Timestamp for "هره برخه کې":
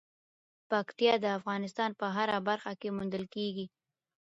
2.15-2.89